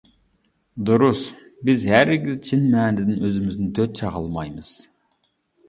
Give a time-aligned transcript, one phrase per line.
[0.89, 1.21] دۇرۇس،
[1.69, 4.75] بىز ھەرگىز چىن مەنىدىن ئۆزىمىزنى دۆت چاغلىمايمىز.